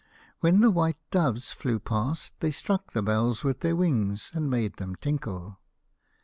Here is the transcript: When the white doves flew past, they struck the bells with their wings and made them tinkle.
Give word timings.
When 0.39 0.61
the 0.61 0.71
white 0.71 0.97
doves 1.11 1.51
flew 1.53 1.77
past, 1.77 2.33
they 2.39 2.49
struck 2.49 2.93
the 2.93 3.03
bells 3.03 3.43
with 3.43 3.59
their 3.59 3.75
wings 3.75 4.31
and 4.33 4.49
made 4.49 4.77
them 4.77 4.95
tinkle. 4.95 5.59